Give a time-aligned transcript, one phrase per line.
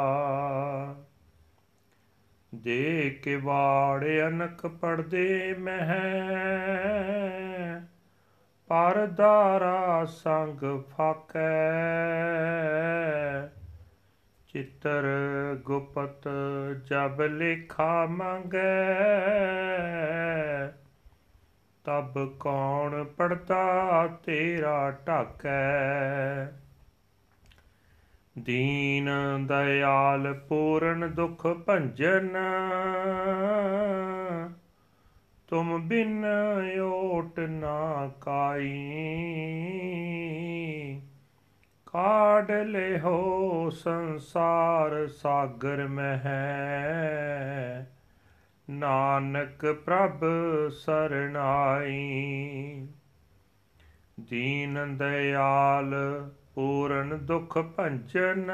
[2.59, 6.01] ਦੇ ਕੇ ਵਾੜ ਅਨਕ ਪੜਦੇ ਮਹਿ
[8.69, 11.59] ਪਰਦਾਰਾ ਸੰਗ ਫਾਕੈ।
[14.49, 15.05] ਚਿੱਤਰ
[15.65, 16.29] ਗੁਪਤ
[16.85, 18.87] ਜਬ ਲੇਖਾ ਮੰਗੈ,
[21.85, 26.68] ਤਬ ਕੌਣ ਪੜਤਾ ਤੇਰਾ ਢਾਕੈ।
[28.39, 29.11] ਦੀਨ
[29.47, 32.37] ਦਇਆਲ ਪੂਰਨ ਦੁਖ ਭੰਜਨ,
[35.49, 36.25] ਤੁਮ ਬਿਨ
[36.83, 38.95] ਓਟ ਨਾ ਕਾਈ।
[41.87, 46.37] ਕਾਢ ਲਿਹੋ ਸੰਸਾਰ ਸਾਗਰ ਮਹਿ,
[48.71, 50.25] ਨਾਨਕ ਪ੍ਰਭ
[50.71, 51.97] ਸਰਣਾਈ।
[54.21, 55.95] ਦੀਨ ਦਇਆਲ
[56.59, 58.51] ਪੂਰਨ ਦੁਖ ਭੰਜਨ।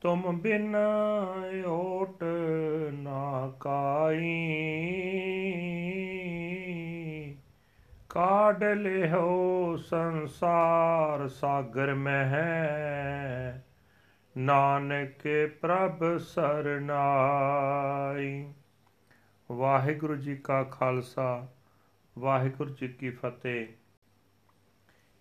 [0.00, 0.76] ਤੁਮ ਬਿਨ
[1.66, 2.24] ਓਟ
[2.92, 4.46] ਨਾ ਕਾਈ।
[8.08, 13.60] ਕਾਢ ਲਿਓ ਸੰਸਾਰ ਸਾਗਰ ਮਹਿ।
[14.36, 18.52] ਨਾਨਕ ਪ੍ਰਭ ਸਰਨਾਈ।
[19.52, 21.46] ਵਾਹਿਗੁਰੂ ਜੀ ਕਾ ਖਾਲਸਾ,
[22.18, 23.66] ਵਾਹਿਗੁਰੂ ਜੀ ਕੀ ਫਤਿਹ।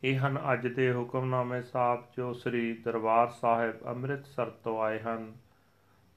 [0.03, 5.34] ਇਹ ਹਨ ਅੱਜ ਦੇ ਹੁਕਮਨਾਮੇ ਸਾਹਿਬ, ਜੋ ਸ੍ਰੀ ਦਰਬਾਰ ਸਾਹਿਬ ਅੰਮ੍ਰਿਤਸਰ ਤੋਂ ਆਏ ਹਨ।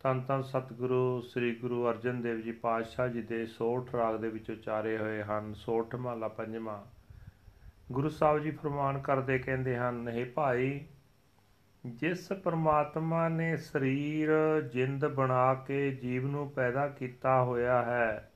[0.03, 4.51] ਤਨ ਤਨ ਸਤਿਗੁਰੂ ਸ੍ਰੀ ਗੁਰੂ ਅਰਜਨ ਦੇਵ ਜੀ ਪਾਤਸ਼ਾਹ ਜੀ ਦੇ ਸੋਠ ਰਾਗ ਦੇ ਵਿੱਚ
[4.51, 6.83] ਉਚਾਰੇ ਹੋਏ ਹਨ। ਸੋਠ ਮਹਲਾ ਪੰਜਵਾਂ।
[7.93, 10.81] ਗੁਰੂ ਸਾਹਿਬ ਜੀ ਫਰਮਾਨ ਕਰਦੇ ਕਹਿੰਦੇ ਹਨ ਇਹ ਭਾਈ,
[11.87, 14.29] ਜਿਸ ਪਰਮਾਤਮਾ ਨੇ ਸਰੀਰ
[14.73, 18.33] ਜਿੰਦ ਬਣਾ ਕੇ ਜੀਵ ਨੂੰ ਪੈਦਾ ਕੀਤਾ ਹੋਇਆ ਹੈ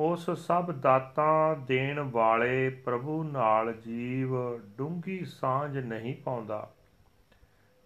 [0.00, 6.74] ਉਸ ਸਭ ਦਾਤਾਂ ਦੇਣ ਵਾਲੇ ਪ੍ਰਭੂ ਨਾਲ ਜੀਵ ਡੂੰਗੀ ਸਾਂਝ ਨਹੀਂ ਪਾਉਂਦਾ।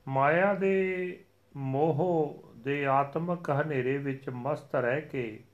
[0.08, 1.18] ਮਾਇਆ ਦੇ
[1.56, 5.44] ਮੋਹ ਦੇ ਆਤਮਕ ਹਨੇਰੇ ਵਿੱਚ ਮਸਤ ਰਹਿ ਕੇ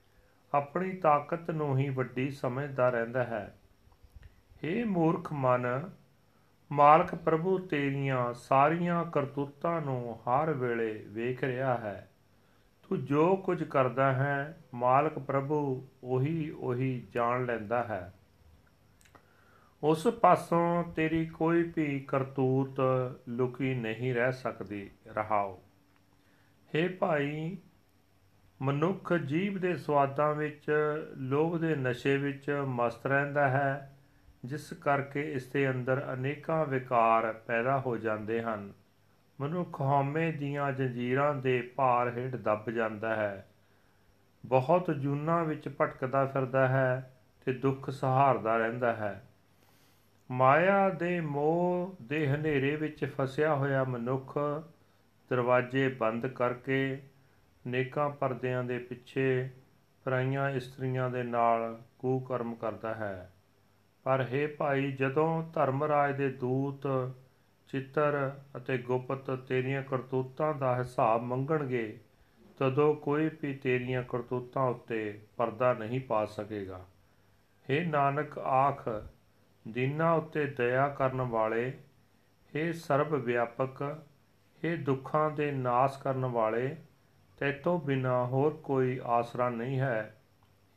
[0.54, 3.59] ਆਪਣੀ ਤਾਕਤ ਨੂੰ ਹੀ ਵੱਡੀ ਸਮਝਦਾ ਰਹਿੰਦਾ ਹੈ।
[4.32, 5.91] हे ਮੂਰਖ ਮਨ,
[6.72, 12.06] ਮਾਲਕ ਪ੍ਰਭੂ ਤੇਰੀਆਂ ਸਾਰੀਆਂ ਕਰਤੂਤਾਂ ਨੂੰ ਹਰ ਵੇਲੇ ਵੇਖ ਰਿਹਾ ਹੈ।
[12.89, 16.50] ਤੂੰ ਜੋ ਕੁਝ ਕਰਦਾ ਹੈ, ਮਾਲਕ ਪ੍ਰਭੂ ਉਹੀ ਉਹੀ
[17.12, 18.15] ਜਾਣ ਲੈਂਦਾ ਹੈ।
[19.83, 22.80] ਉਸ ਪਾਸੋਂ ਤੇਰੀ ਕੋਈ ਵੀ ਕਰਤੂਤ
[23.28, 25.62] ਲੁਕੀ ਨਹੀਂ ਰਹਿ ਸਕਦੀ। ਰਹਾਓ।
[26.74, 27.57] ਹੇ ਭਾਈ,
[28.62, 30.71] ਮਨੁੱਖ ਜੀਵ ਦੇ ਸਵਾਦਾਂ ਵਿੱਚ,
[31.16, 33.97] ਲੋਭ ਦੇ ਨਸ਼ੇ ਵਿੱਚ ਮਸਤ ਰਹਿੰਦਾ ਹੈ,
[34.45, 38.72] ਜਿਸ ਕਰਕੇ ਇਸ ਦੇ ਅੰਦਰ ਅਨੇਕਾਂ ਵਿਕਾਰ ਪੈਦਾ ਹੋ ਜਾਂਦੇ ਹਨ।
[39.41, 43.50] ਮਨੁੱਖ ਹਉਮੈ ਦੀਆਂ ਜੰਜੀਰਾਂ ਦੇ ਭਾਰ ਹੇਠ ਦੱਬ ਜਾਂਦਾ ਹੈ।
[44.47, 49.27] ਬਹੁਤ ਜੂਨਾਂ ਵਿੱਚ ਭਟਕਦਾ ਫਿਰਦਾ ਹੈ ਤੇ ਦੁੱਖ ਸਹਾਰਦਾ ਰਹਿੰਦਾ ਹੈ।
[50.31, 54.39] ਮਾਇਆ ਦੇ ਮੋਹ ਦੇ ਹਨੇਰੇ ਵਿੱਚ ਫਸਿਆ ਹੋਇਆ ਮਨੁੱਖ
[55.31, 57.03] ਦਰਵਾਜ਼ੇ ਬੰਦ ਕਰਕੇ
[57.66, 59.51] ਨੇਕਾਂ ਪਰਦਿਆਂ ਦੇ ਪਿੱਛੇ
[60.04, 63.33] ਪਰਾਈਆਂ ਇਸਤਰੀਆਂ ਦੇ ਨਾਲ ਕੁਕਰਮ ਕਰਦਾ ਹੈ।
[64.03, 67.13] ਪਰ हे ਭਾਈ, ਜਦੋਂ ਧਰਮਰਾਜ ਦੇ ਦੂਤ,
[67.69, 72.01] ਚਿੱਤਰ ਅਤੇ ਗੁਪਤ ਤੇਰੀਆਂ ਕਰਤੂਤਾਂ ਦਾ ਹਿਸਾਬ ਮੰਗਣਗੇ
[72.59, 74.97] ਤਦੋਂ ਕੋਈ ਵੀ ਤੇਰੀਆਂ ਕਰਤੂਤਾਂ ਉੱਤੇ
[75.38, 76.85] ਪਰਦਾ ਨਹੀਂ ਪਾ ਸਕੇਗਾ
[77.66, 78.88] हे ਨਾਨਕ ਆਖ
[79.66, 81.72] ਦੀਨਾਂ ਉੱਤੇ ਦਇਆ ਕਰਨ ਵਾਲੇ
[82.53, 83.82] हे ਸਰਬ ਵਿਆਪਕ
[84.64, 86.76] हे ਦੁੱਖਾਂ ਦੇ ਨਾਸ ਕਰਨ ਵਾਲੇ
[87.38, 90.16] ਤੇਤੋਂ ਬਿਨਾ ਹੋਰ ਕੋਈ ਆਸਰਾ ਨਹੀਂ ਹੈ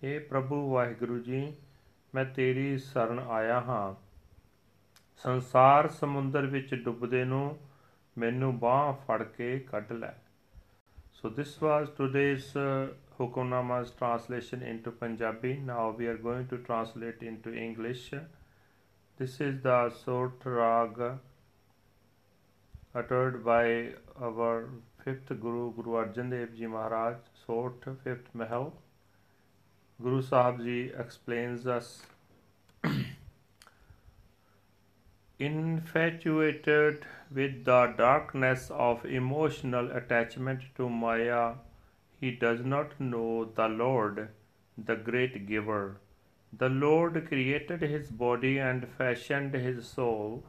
[0.02, 1.46] हे ਪ੍ਰਭੂ ਵਾਹਿਗੁਰੂ ਜੀ
[2.14, 3.94] ਮੈਂ ਤੇਰੀ ਸ਼ਰਨ ਆਇਆ ਹਾਂ
[5.24, 7.58] ਸੰਸਾਰ ਸਮੁੰਦਰ ਵਿੱਚ ਡੁੱਬਦੇ ਨੂੰ
[8.16, 10.12] ਮੈਨੂੰ ਬਾਹ ਫੜ ਕੇ ਕੱਢ ਲੈ
[11.23, 12.87] ਸੋ this was today's uh,
[13.99, 15.51] translation into Punjabi.
[15.67, 18.01] Now we are going to translate into English.
[19.21, 20.99] This is the Sort Rag
[22.93, 24.67] uttered by our
[25.05, 27.15] fifth Guru, Guru Arjan Dev Ji Maharaj,
[27.45, 28.73] Sort fifth Mahal.
[30.01, 32.01] Guru Sahib Ji explains us
[35.39, 41.55] infatuated with the darkness of emotional attachment to Maya,
[42.19, 44.29] he does not know the Lord,
[44.77, 45.97] the great giver.
[46.55, 50.43] The Lord created his body and fashioned his soul,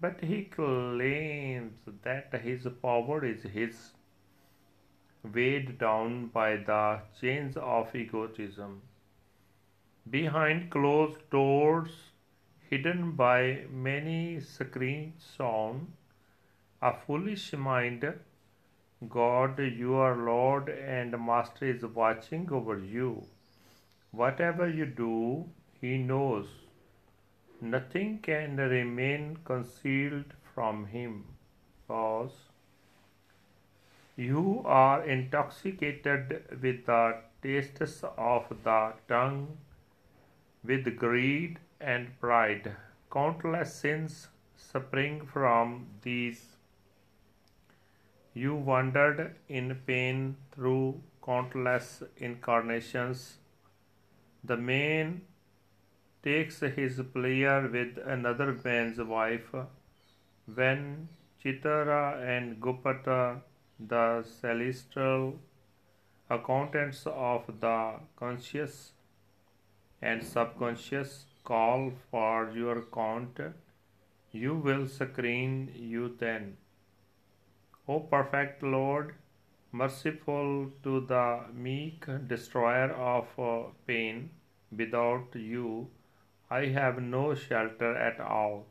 [0.00, 3.92] but he claims that his power is his,
[5.22, 8.82] weighed down by the chains of egotism.
[10.10, 12.05] Behind closed doors,
[12.70, 15.92] hidden by many screens on,
[16.82, 18.04] a foolish mind,
[19.08, 23.24] God, your Lord and Master, is watching over you.
[24.10, 25.46] Whatever you do,
[25.80, 26.46] He knows.
[27.60, 31.24] Nothing can remain concealed from Him.
[31.88, 32.32] Pause.
[34.16, 39.58] You are intoxicated with the tastes of the tongue,
[40.64, 42.76] with greed and pride.
[43.12, 46.56] Countless sins spring from these.
[48.34, 53.38] You wandered in pain through countless incarnations.
[54.44, 55.22] The man
[56.22, 59.54] takes his pleasure with another man's wife.
[60.52, 61.08] When
[61.42, 63.40] Chitara and Gupata,
[63.78, 65.38] the celestial
[66.28, 68.92] accountants of the conscious
[70.02, 73.40] and subconscious, call for your count,
[74.32, 76.56] you will screen you then.
[77.88, 79.14] O perfect Lord,
[79.72, 84.30] merciful to the meek destroyer of uh, pain,
[84.70, 85.88] without you
[86.48, 88.66] I have no shelter at all.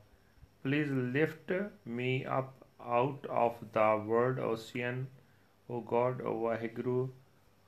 [0.63, 1.51] Please lift
[1.86, 5.07] me up out of the world ocean,
[5.69, 7.10] O God, O Vaheguru.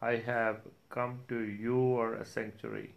[0.01, 2.97] I have come to your sanctuary.